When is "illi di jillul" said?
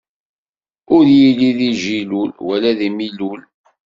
1.27-2.31